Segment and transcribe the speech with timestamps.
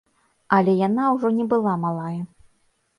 [0.57, 2.21] Але яна ўжо не была малая.